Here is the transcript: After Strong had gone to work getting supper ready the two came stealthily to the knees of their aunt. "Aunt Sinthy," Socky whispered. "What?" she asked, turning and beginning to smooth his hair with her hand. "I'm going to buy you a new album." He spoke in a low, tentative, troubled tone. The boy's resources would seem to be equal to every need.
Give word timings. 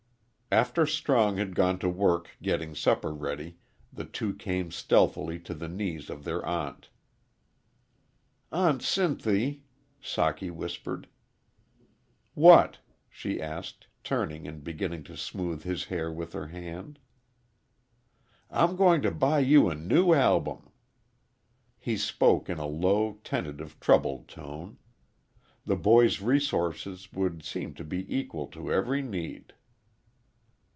After 0.53 0.85
Strong 0.85 1.37
had 1.37 1.55
gone 1.55 1.79
to 1.79 1.87
work 1.87 2.31
getting 2.43 2.75
supper 2.75 3.13
ready 3.13 3.55
the 3.93 4.03
two 4.03 4.35
came 4.35 4.69
stealthily 4.69 5.39
to 5.39 5.53
the 5.53 5.69
knees 5.69 6.09
of 6.09 6.25
their 6.25 6.45
aunt. 6.45 6.89
"Aunt 8.51 8.81
Sinthy," 8.81 9.61
Socky 10.03 10.51
whispered. 10.51 11.07
"What?" 12.33 12.79
she 13.09 13.41
asked, 13.41 13.87
turning 14.03 14.45
and 14.45 14.61
beginning 14.61 15.03
to 15.03 15.15
smooth 15.15 15.63
his 15.63 15.85
hair 15.85 16.11
with 16.11 16.33
her 16.33 16.47
hand. 16.47 16.99
"I'm 18.49 18.75
going 18.75 19.01
to 19.03 19.11
buy 19.11 19.39
you 19.39 19.69
a 19.69 19.75
new 19.75 20.11
album." 20.13 20.71
He 21.79 21.95
spoke 21.95 22.49
in 22.49 22.57
a 22.57 22.67
low, 22.67 23.19
tentative, 23.23 23.79
troubled 23.79 24.27
tone. 24.27 24.79
The 25.63 25.77
boy's 25.77 26.19
resources 26.19 27.09
would 27.13 27.41
seem 27.41 27.73
to 27.75 27.85
be 27.85 28.05
equal 28.13 28.47
to 28.47 28.69
every 28.69 29.01
need. 29.01 29.53